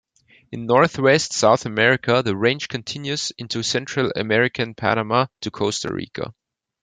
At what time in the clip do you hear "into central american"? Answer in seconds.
3.37-4.73